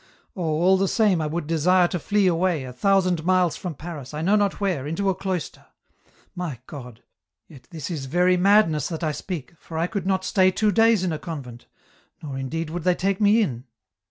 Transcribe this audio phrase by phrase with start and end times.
[0.21, 3.75] *' Oh, all the same I would desire to flee away, a thousand miles from
[3.75, 5.67] Paris, I know not where, into a cloister.
[6.33, 7.03] My God!
[7.47, 11.03] yet this is very madness that I speak, for I could not stay two days
[11.03, 11.67] in a convent;
[12.23, 13.65] nor indeed would they take me in."